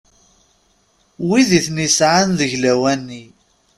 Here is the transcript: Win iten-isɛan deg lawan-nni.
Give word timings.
Win 1.27 1.47
iten-isɛan 1.59 2.29
deg 2.39 2.51
lawan-nni. 2.61 3.23